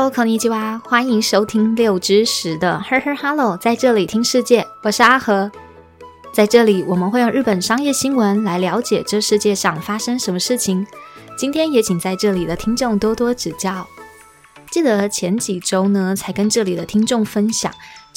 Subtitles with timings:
[0.00, 5.52] Hello，口尼基哇，欢迎收听六之十的 Her Her Hello，在这里听世界，我是阿和。
[6.32, 10.86] 在这里，我们会用日本商业新闻来了解这世界上发生什么事情。
[11.36, 13.86] 今天也请在这里的听众多多指教。
[14.70, 17.70] 记得前几周呢，才跟这里的听众分享，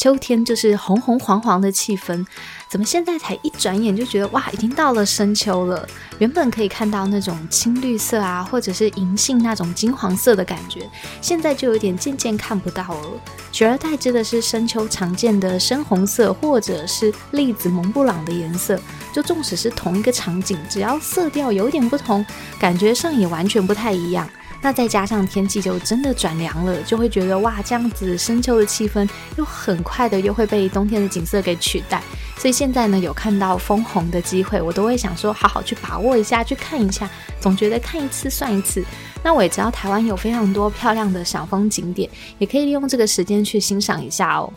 [0.04, 2.26] 秋天就是红红黄黄的气氛。
[2.68, 5.88] 怎么现在才一转眼就觉得哇，已经到了深秋了？
[6.20, 10.90] 原本可以看到那种青绿色啊，或者是银杏那种金黄色的感觉，
[11.22, 13.12] 现在就有点渐渐看不到了。
[13.54, 18.78] 取而代之的是深秋常见的深红色，或者是栗子蒙布朗的颜色。
[19.14, 22.26] 就纵使是同一个场景，只要色调有点不同，
[22.60, 24.28] 感觉上也完全不太一样。
[24.64, 32.02] 那再加上天气就真的转凉了，就会觉得哇，这样子深秋的气氛又很快的又会被冬天的景色给取代。
[32.38, 37.10] 所以现在呢，有看到枫红的机会，我都会想说，好好去把握一下，去看一下。
[37.42, 38.82] 总觉得看一次算一次。
[39.22, 44.52] 那我也知道台湾有非常多漂亮的赏枫景点，也可以利用这个时间去欣赏一下哦。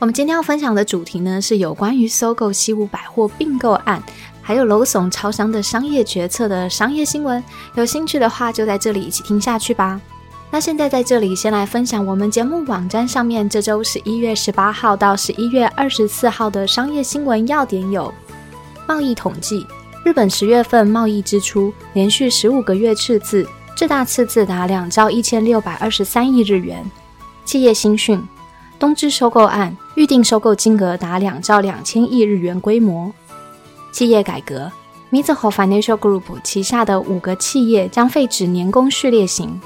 [0.00, 4.02] 我们今天要分享的主题呢，是有关于搜狗西武百货并购案。
[4.48, 10.00] 还有楼耸超商的商业决策的商业新闻，有兴趣的话就在这里一起听下去吧。
[10.50, 18.10] 那现在在这里先来分享我们节目网站上面这周十一月十八号到十一月二十四号的商业新闻要点有：
[18.86, 19.66] 贸易统计，
[20.02, 26.82] 日本十月份贸易支出连续十五个月赤字，最大赤字达两兆一千六百二十三亿日元；
[27.44, 28.26] 企业新讯，
[28.78, 33.12] 东芝收购案预定收购金额达两兆两千亿日元规模。
[33.90, 34.70] 企业改革
[35.10, 39.60] ，Mizuho Financial Group 旗下的五个企业将废止年功序列型。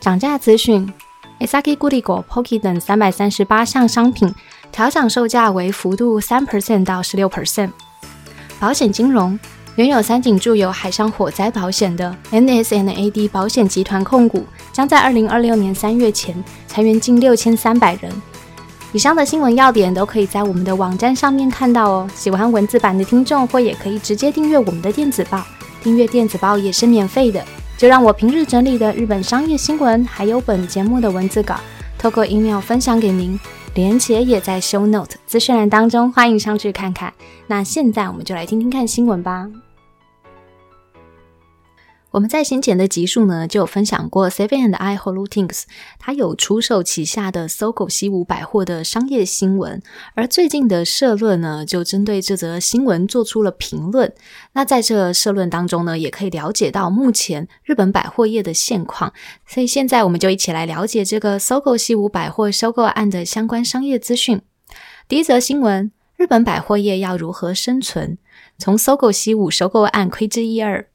[0.00, 0.92] 涨价资讯
[1.40, 4.34] ，Asaki Goodigo、Pocky 等三百三十八项商品
[4.70, 7.70] 调涨售价为幅度三 percent 到十六 percent。
[8.58, 9.38] 保险金融，
[9.76, 16.34] 原有三井住友海上火灾保险的 NSNAD 保险集团控股将在二零二六年三月前
[16.66, 18.12] 裁员近六千三百人。
[18.94, 22.06] 以上的新闻要点都可以在我们的网站上面看到哦。
[22.14, 25.42] 喜欢文字版的听众，或也可以直接订阅我们的电子报，
[25.82, 27.42] 订阅电子报也是免费的。
[27.78, 31.56] 就让我平日整理的日本商业新闻，还有本节目的文字稿，
[31.98, 33.40] 透过 email 分享给您，
[33.74, 37.12] 连结也在 show note 资讯栏当中，欢迎上去看看。
[37.46, 39.48] 那现在我们就来听听看新闻吧。
[42.12, 45.62] 我们在先前的集数呢，就有分享过 Seven and I Holdings，
[45.98, 49.82] 它有出售旗下的搜狗西武百货的商业新闻。
[50.14, 54.12] 而最近的社论呢，就针对这则新闻做出了评论。
[54.52, 59.14] 那在这社论当中呢，也可以了解到目前日本百货业的现况。
[59.46, 64.42] 所以现在我们就一起来了解这个搜狗西武百货收购案的相关商业资讯。
[65.08, 68.18] 第一则新闻：日本百货业要如何生存？
[68.58, 70.91] 从搜狗西武收购案窥之一二。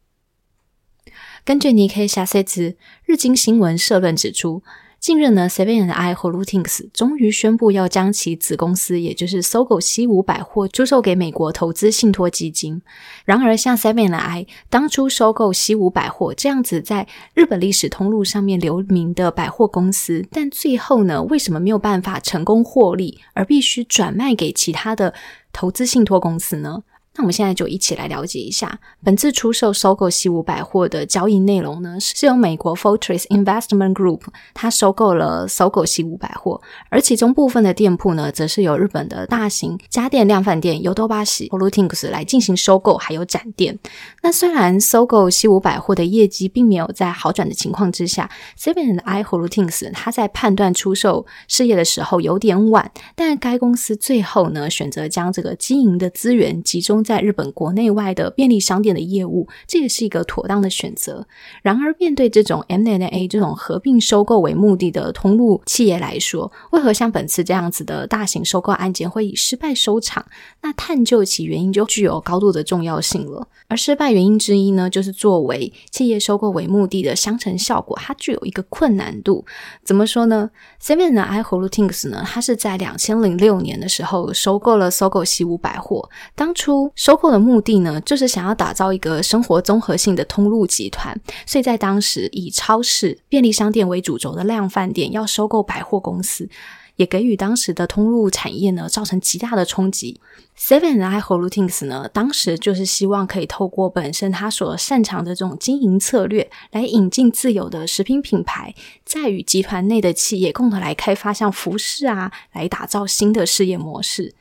[1.47, 2.75] 根据尼 K 下赛子
[3.05, 4.63] 日经新闻社论指出，
[4.99, 12.81] 近日呢，Seven I Holdings 终于宣布要将其子公司，也就是搜狗西武百货出售给美国投资信托基金。
[13.23, 25.13] 然而，像 Seven I 当初收购西武百货这样子在日本历史通路上面留名的百货公司，但最后呢，为什么没有办法成功获利，而必须转卖给其他的
[25.53, 26.83] 投资信托公司呢？
[27.17, 34.21] 那我们现在就一起来了解一下，本次出售收购西武百货的交易内容呢，是由美国 Fortress Investment Group
[34.53, 36.61] 它收购了搜狗西武百货，
[36.91, 43.79] 而其中部分的店铺呢，则是由日本的大型家电量贩店 Yodobashi Holdings 来进行收购还有展店。
[44.21, 48.29] 那虽然搜狗西武百货的业绩并没有在好转的情况之下
[48.59, 57.03] ，Seven I Holdings 它在判断出售事业的时候有点晚，但该公司最后呢，选择将这个经营的资源集中。
[57.07, 61.25] 在日本国内外的便利商店的业务，这也是一个妥当的选择。
[61.61, 70.25] 然而，面对这种 M&A 这种合并收购为目的的通路企业来说，为何像本次这样子的大型收购案件会以失败收场？
[70.61, 73.47] 那探究其原因就具有高度的重要性了。
[73.69, 79.45] 而失败原因之一呢，就是作为企业收购为目的的相乘效果，它具有一个困难度。
[79.85, 80.49] 怎么说呢
[80.81, 86.91] ？Seven I Holdings 呢，它是在两千零六年的时候收购了搜狗西武百货，当初。
[86.97, 96.49] 收购的目的呢，就是想要打造一个生活综合性的通路集团，所以在当时以超市、便利商店为主轴的量贩店要收购百货公司，
[96.95, 100.19] 也给予当时的通路产业呢造成极大的冲击。
[100.59, 108.73] Seven I Holdings 呢，当时就是希望可以透过本身他所擅长的这种经营策略，来引进自有的食品品牌，
[109.05, 114.33] 再与集团内的企业共同来开发像服饰啊，来打造新的事业模式。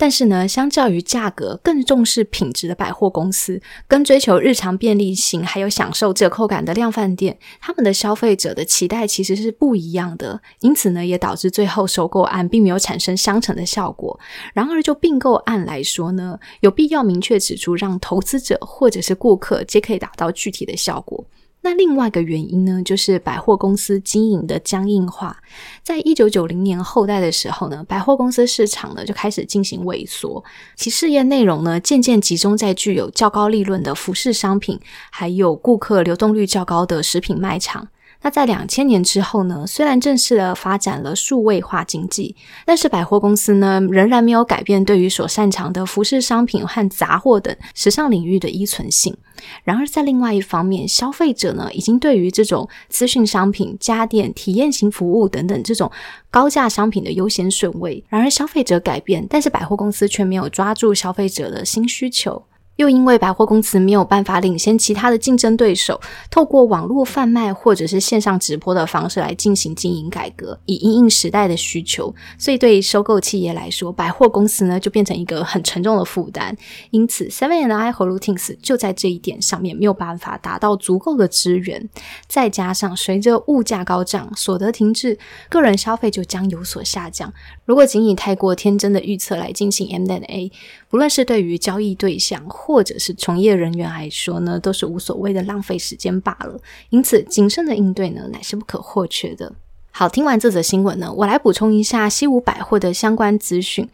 [0.00, 10.40] 但是呢，相较于价格更重视品质的百货公司，跟追求日常便利性还有享受折扣感的量贩店，他们的消费者的期待其实是不一样的。
[10.60, 14.18] 因此呢，也导致最后收购案并没有产生相乘的效果。
[14.54, 21.22] 然而，就并购案来说呢，有必要明确指出，让投资者或者是顾客皆可以达到具体的效果。
[21.62, 25.36] 那另外一个原因呢，就是百货公司经营的僵硬化。
[25.82, 30.42] 在一九九零年后代的时候呢，百货公司市场呢就开始进行萎缩，
[30.74, 34.80] 其事业内容呢渐渐集中在具有较高利润的服饰商品，
[35.10, 37.88] 还有顾客流动率较高的食品卖场。
[38.22, 39.66] 那在两千年之后呢？
[39.66, 42.36] 虽然正式的发展了数位化经济，
[42.66, 49.16] 但是百货公司呢仍然没有改变对于所擅长的服饰商品和杂货等时尚领域的依存性。
[49.64, 55.90] 然而，在另外一方面，消费者呢已经对于这种资讯商品、家电、体验型服务等等这种
[56.30, 58.04] 高价商品的优先顺位。
[58.10, 62.42] 然而，消费者改变，但是百货公司却没有抓住消费者的新需求。
[62.80, 66.00] 又因为百货公司没有办法领先其他的竞争对手，
[66.30, 76.56] 透过网络贩卖或者是线上直播的方式来进行经营改革，以应应时代的需求，所以对收购企业来说，百货公司呢就变成一个很沉重的负担。
[76.90, 81.88] 因此，Seven and I 和 Lutings 就在这一点上面没有办法达到足够的资源。
[82.26, 85.18] 再加上随着物价高涨、所得停滞，
[85.50, 87.30] 个人消费就将有所下降。
[87.66, 90.50] 如果仅以太过天真的预测来进行 M&A，
[90.88, 96.58] 不论是对于交易对象，或或者是从业人员来说呢，都是无所谓的浪费时间罢了。
[96.90, 99.52] 因此，谨慎的应对呢，乃是不可或缺的。
[99.90, 103.88] 好，听完这则新闻呢，我来补充一下西武百货的相关资讯。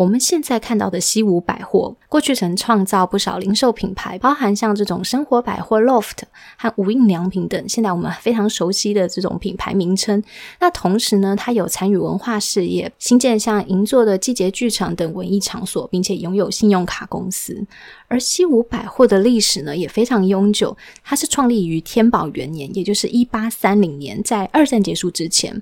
[0.00, 6.22] 我们现在看到的西武百货，过去曾创造不少零售品牌，包含像这种生活百货 LOFT
[6.56, 10.22] 和无印良品等，现在我们非常熟悉的这种品牌名称。
[10.58, 17.66] 那同时呢，它有参与文化事业，新建像银座的季节剧场等文艺场所，并且拥有信用卡公司。
[18.08, 20.74] 而西武百货的历史呢，也非常悠久，
[21.04, 25.60] 它是创立于天宝元年，也就是一八三零年，在二战结束之前。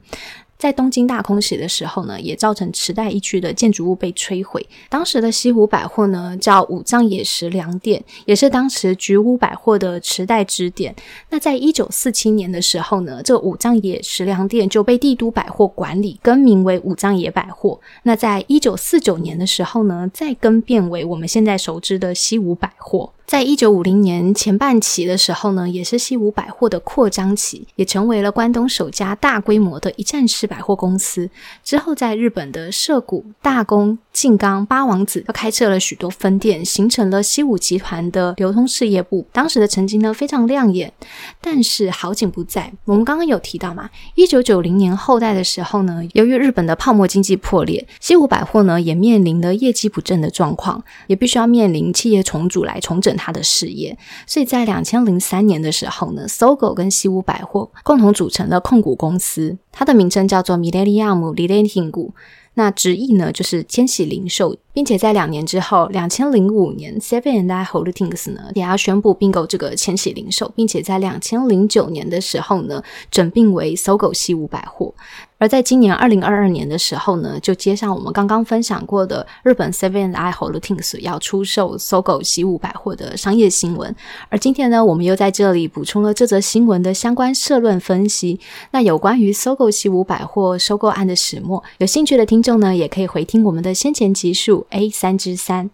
[0.58, 4.66] 在东京大空袭的时候呢，也造成池袋一区的建筑物被摧毁。
[4.88, 10.92] 当时的西湖百货呢，叫五藏野食粮店，也是当时菊屋百货的池袋支店。
[11.30, 17.78] 那在一九四七年的时候呢，这五藏野食粮店就被帝都百货管理，更名为五藏野百货。
[18.02, 23.12] 那在一九四九年的时候呢，再更变为我们现在熟知的西武百货。
[23.28, 31.28] 在一九五零年前半期的时候呢，也是西武百货的扩张期，也成为了关东首家大规模的一站式百货公司。
[31.62, 33.98] 之后，在日本的涩谷、大宫。
[34.10, 39.24] 静冈八王子又开设了许多分店，形成了西武集团的流通事业部。
[39.30, 40.92] 当时的成绩呢非常亮眼，
[41.40, 42.72] 但是好景不在。
[42.84, 53.98] 我们刚刚有提到嘛，一九九零年后代的时候呢，由于日本的泡沫经济破裂，西武百货呢也面临了业绩不振的状况，也必须要面临企业重组来重整他的事业。
[54.26, 62.12] 所以在两千零三年的时候呢，搜狗跟西屋百货共同组成了控股公司，它的名称叫做 Millennium Lighting。
[62.54, 72.82] 那直译呢，就是千禧零售，并且在两年之后，两千零五年，Seven and I Holdings 呢也要宣布并购这个千禧零售，并且在两千零九年的时候呢，
[73.12, 74.92] 整并为搜狗西屋百货。
[75.38, 83.94] 而在今年二零二二年的时候呢，就接上我们刚刚分享过的日本 Seven I Holdings 要出售搜狗习武百货的商业新闻。
[84.28, 88.40] 而今天呢，我们又在这里补充了这则新闻的相关社论分析。
[88.72, 95.70] 那有关于搜狗习武百货收购案的始末，有兴趣的听众呢，也可以回听我们的先前集数 A 三之三。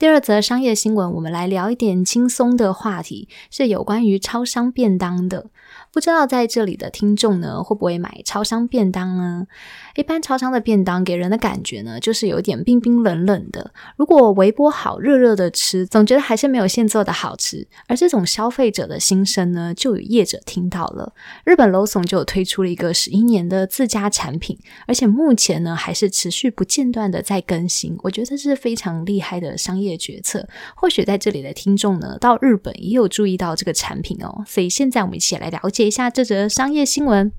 [0.00, 5.50] 第二则商业新闻，我们来聊一点轻松的话题，是有关于超商便当的。
[5.92, 9.46] 不知道在这里的听众呢，会不会买超商便当呢？
[9.96, 13.72] 一般超商的便当给人的感觉呢，就是有点冰冰冷冷的。
[13.96, 17.66] 如果微波好，热热的吃，总觉得还是没有现做的好吃。
[17.88, 21.12] 而这种消费者的心声呢，就有业者听到了。
[21.44, 24.56] 日本 Lawson 就推出了一个十一年的自家产品，
[24.86, 27.98] 而且目前呢，还是持续不间断的在更新。
[28.04, 30.48] 我觉得这是非常厉害的商业决策。
[30.76, 34.44] 或许在这里的听众呢，到日本也有注意到这个产品哦。
[34.46, 35.79] 所以现在我们一起来了解。
[35.86, 37.32] 一下这则商业新闻。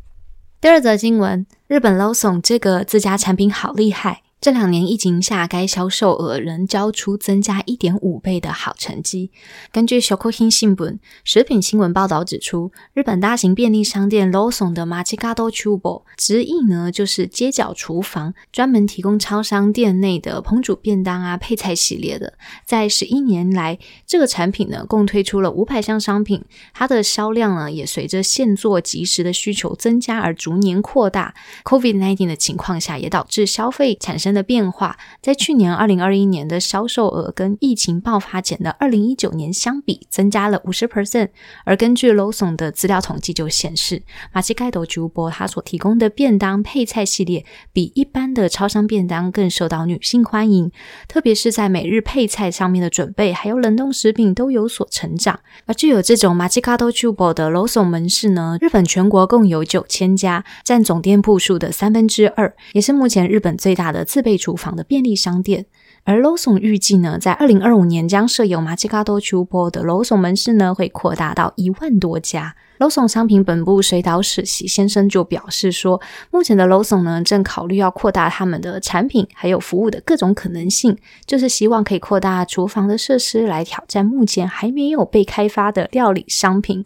[0.59, 9.29] 第二则新闻：日本 l o s o n 这个自家产品好厉害，这两年疫情下，该销售额仍交出增加一点五倍的好成绩。
[9.71, 22.33] 根据《小口新新闻》食品新闻报道指出，日本大型便利商店 Lawson 的 Machikado Chubo 直译呢就是街角厨房，专门提供超商店内的烹煮便当啊、配菜系列的。
[22.65, 26.43] 在十一年来，这个产品呢共推出了五百项商品，
[26.73, 31.35] 它的销量呢也随着现做即时的需求增加而逐年扩大。
[31.63, 34.30] COVID-19 的情况下，也导致消费产生。
[34.33, 41.29] 的变化，在去年二零二一年的销售额跟疫情爆发前的二零一九年相比，增加了五十 percent。
[41.65, 50.71] 而根据 Loson 的资料统计就显示，马奇盖斗竹波它所提供的便当配菜系列，比一般的超商便当更受到女性欢迎，
[51.07, 55.39] 特别是在每日配菜上面的准备，还有冷冻食品都有所成长。
[55.65, 65.65] 而具有这种马奇卡斗竹波的 Loson 门市呢，日本全国共有九千家，占总店铺数的三分之二，也是目前日本最大的自备厨房的便利商店，
[66.03, 70.03] 而 l o s o n 预计呢，在二零二五年将设有 Machikado c h u p o 的 l o
[70.03, 72.55] s o n 门市呢，会扩大到一万多家。
[72.81, 80.97] Lawson 商品本部水岛史喜先生就表示说，目前的 Lawson 呢，正考虑要扩大他们的产品还有服务的各种可能性，
[81.27, 86.83] 就是希望可以扩大厨房的设施，来挑战目前还没有被开发的料理商品。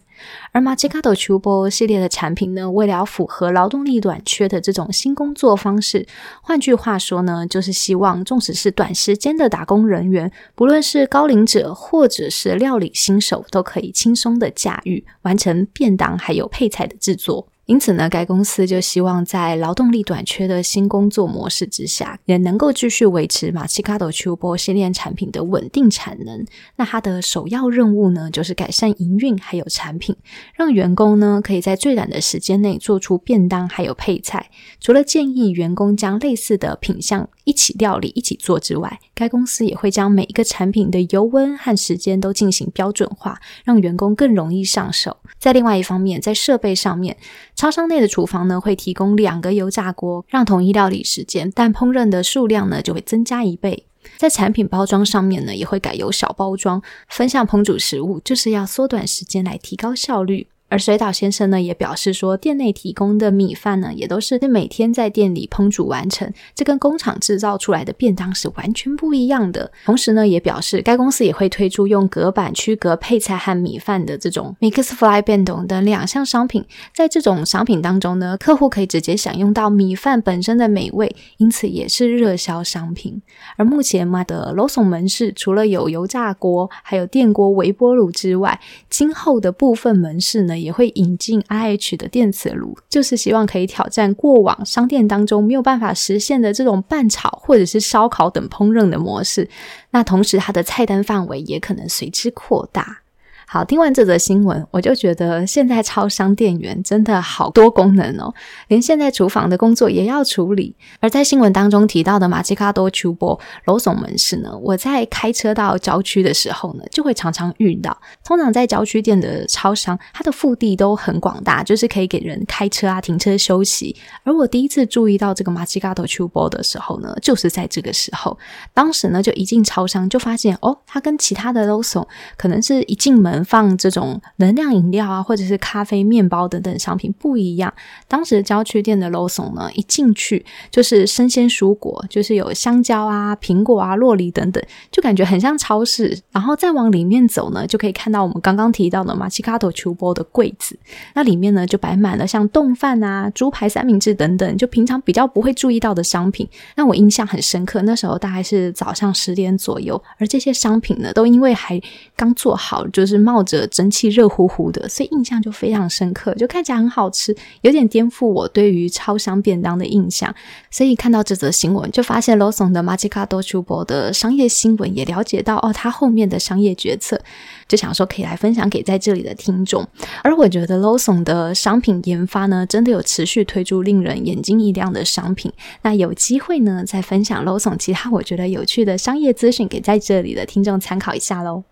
[0.53, 6.07] 而 Machikado Chubo 系列的产品呢，为了要符合劳动力短缺的这种新工作方式，
[6.41, 17.47] 换句话说呢，就是希望，纵使是短时间的打工人员，不论是高龄者或者是料理新手，都可以轻松的驾驭完成便当还有配菜的制作。
[17.65, 26.45] 因此呢，该公司就希望在劳动力短缺的新工作模式之下，也能够继续维持马奇卡多秋波系列产品的稳定产能。
[26.75, 30.15] 那它的首要任务呢，就是改善营运还有产品，
[30.53, 34.51] 让员工呢可以在最短的时间内做出便当还有配菜。
[34.79, 45.17] 除了建议员工将类似的品相一起料理一起做之外，该公司也会将每一个产品的油温和时间都进行标准化，让员工更容易上手。
[45.39, 47.17] 在另外一方面，在设备上面。
[47.55, 53.85] 超商内的厨房呢，会提供两个油炸锅，让统一料理时间，但烹饪的数量呢就会增加一倍。
[54.17, 60.47] 在产品包装上面呢，也会改由小包装分享烹煮食物，就是要缩短时间来提高效率。
[60.67, 69.71] 而水岛先生呢也表示说，店内提供的米饭呢也都是每天在店里烹煮完成，这跟工厂制造出来的便当是完全不一样的。
[69.85, 76.65] 同时呢，也表示该公司也会推出用隔板区隔配菜和米饭的这种 Mixfly 便当等两项商品。
[76.93, 83.21] 在这种商品当中呢，客户可以直接享用到米饭本身的美味，因此也是热销商品。
[83.55, 90.54] 而目前嘛的 Lawson 门市除了有油炸锅、还有电锅、微波炉之外，今后的部分门市呢。
[90.59, 99.49] 也会引进 IH 的电磁炉，就是希望可以挑战过往商店当中没有办法实现的这种拌炒或者是烧烤等烹饪的模式。
[99.91, 103.01] 那同时，它的菜单范围也可能随之扩大。
[103.47, 108.33] 好，听完这则新闻，我就觉得现在超商店员真的好多功能哦，
[108.69, 110.75] 连现在厨房的工作也要处理。
[110.99, 117.95] 而在新闻当中提到的马吉卡多厨波楼总门市呢，我在开车到郊区的时候呢，就会常常遇到。
[118.23, 123.95] 通常在郊区店的超商，它的腹地都很广大，就是可以给人开车啊、停车休息。
[124.23, 128.35] 而我第一次注意到这个马吉卡多厨波的时候呢，就是在这个时候。
[128.73, 133.34] 当时呢，就一进超商就发现，哦，它跟其他的楼总可能是一进门。
[133.43, 137.73] 放这种能量饮料啊，或者是咖啡、面包等等商品不一样。
[138.07, 146.17] 当时郊区店的楼层呢，一进去就是生鲜蔬果，就是有香蕉啊、苹果啊、洛梨等等，就感觉很像超市。
[146.31, 150.77] 然后再往里面走呢，就可以看到我们刚刚提到的马奇卡多球波的柜子，
[151.15, 156.47] 那里面呢就摆满了像冻饭啊、猪排三明治等等，就平常比较不会注意到的商品。
[156.75, 161.81] 那我印象很深刻，那时候大概是早上十点左右，而这些商品呢，都因为还
[162.15, 163.24] 刚做好，就是。
[163.25, 170.33] 冒着蒸汽，热乎乎的，所以印象就非常深刻，就看起来很好吃，有点颠覆我对于超商便当的印象。
[170.69, 177.19] 所以看到这则新闻，就发现 Lawson 的 Machikado Chubo 的商业新闻，也了解到哦，他后面的商业决策，
[177.67, 179.83] 就想说可以来分享给在这里的听众。
[180.23, 185.51] 而我觉得 Lawson 的商品研发呢，真的有持续推出令人眼睛一亮的商品。
[185.81, 191.63] 那有机会呢，再分享 Lawson 其他我觉得有趣的商业资讯给在这里的听众参考一下喽。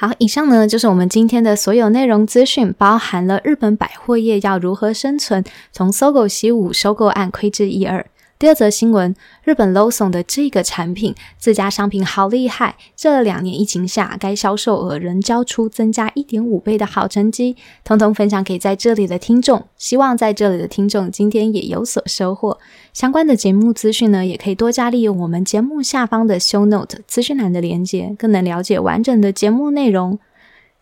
[0.00, 8.06] 好，以上呢就是我们今天的所有内容资讯，包含了日本百货业要如何生存，从搜狗习武收购案窥之一二，
[8.38, 12.76] 第二则新闻，日本 l o s o n 的这个产品，自家商品好厉害。
[12.94, 19.64] 这两年疫情下，该销售额仍交出增加一点五倍的好成绩，通通分享给在这里的听众。
[19.76, 22.58] 希望在这里的听众今天也有所收获。
[22.92, 30.16] 相关的节目资讯呢，也可以多加利用我们节目下方的 Show Note 资讯栏的连接，更能了解完整的节目内容。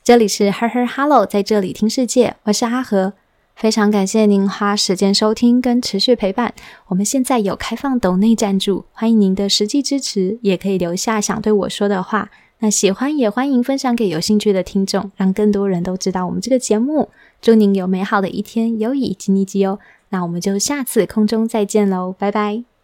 [0.04, 3.14] 这里是 Her Her Hello，在这里听世界，我是阿和。
[3.56, 6.52] 非常感谢您花时间收听跟持续陪伴。
[6.88, 12.30] 我们现在有开放抖内赞助，欢迎您的实际支持，也可以留下想对我说的话。
[12.58, 17.08] 那喜欢也欢迎分享给有兴趣的听众，让更多人都知道我们这个节目。
[17.40, 19.78] 祝您有美好的一天，有以及你及哦。
[20.10, 22.75] 那我们就下次空中再见喽，拜拜。